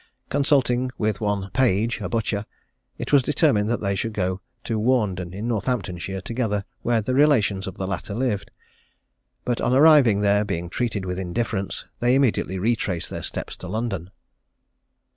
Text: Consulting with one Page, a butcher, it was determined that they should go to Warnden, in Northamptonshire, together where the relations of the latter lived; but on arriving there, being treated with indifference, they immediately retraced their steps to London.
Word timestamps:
Consulting 0.29 0.89
with 0.97 1.21
one 1.21 1.51
Page, 1.51 2.01
a 2.01 2.09
butcher, 2.09 2.47
it 2.97 3.13
was 3.13 3.21
determined 3.21 3.69
that 3.69 3.81
they 3.81 3.93
should 3.93 4.13
go 4.13 4.41
to 4.63 4.79
Warnden, 4.79 5.31
in 5.31 5.47
Northamptonshire, 5.47 6.21
together 6.21 6.65
where 6.81 7.01
the 7.01 7.13
relations 7.13 7.67
of 7.67 7.77
the 7.77 7.85
latter 7.85 8.15
lived; 8.15 8.49
but 9.45 9.61
on 9.61 9.73
arriving 9.75 10.21
there, 10.21 10.43
being 10.43 10.71
treated 10.71 11.05
with 11.05 11.19
indifference, 11.19 11.85
they 11.99 12.15
immediately 12.15 12.57
retraced 12.57 13.11
their 13.11 13.21
steps 13.21 13.55
to 13.57 13.67
London. 13.67 14.09